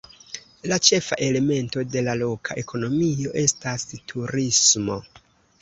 [0.71, 4.99] La ĉefa elemento de la loka ekonomio estas turismo.